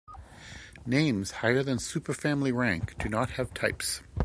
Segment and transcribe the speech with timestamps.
[0.83, 4.01] Names higher than superfamily rank do not have types.